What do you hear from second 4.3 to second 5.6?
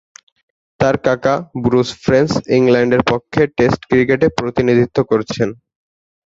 প্রতিনিধিত্ব করেছেন।